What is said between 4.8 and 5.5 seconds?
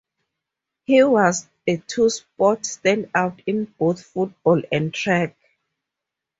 track.